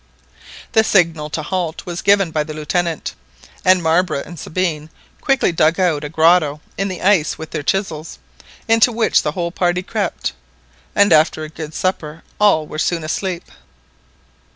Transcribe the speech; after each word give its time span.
The 0.71 0.83
signal 0.83 1.29
to 1.29 1.43
halt 1.43 1.85
was 1.85 2.01
given 2.01 2.31
by 2.31 2.43
the 2.43 2.55
Lieutenant, 2.55 3.13
and 3.63 3.83
Marbre 3.83 4.23
and 4.25 4.39
Sabine 4.39 4.89
quickly 5.21 5.51
dug 5.51 5.79
out 5.79 6.03
a 6.03 6.09
grotto 6.09 6.59
in 6.75 6.87
the 6.87 7.03
ice 7.03 7.37
with 7.37 7.51
their 7.51 7.61
chisels, 7.61 8.17
into 8.67 8.91
which 8.91 9.21
the 9.21 9.33
whole 9.33 9.51
party 9.51 9.83
crept, 9.83 10.33
and 10.95 11.13
after 11.13 11.43
a 11.43 11.49
good 11.49 11.75
supper 11.75 12.23
all 12.39 12.65
were 12.65 12.79
soon 12.79 13.03
asleep. 13.03 13.43